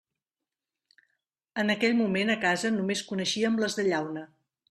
[1.65, 4.27] En aquell moment a casa només coneixíem les de llauna.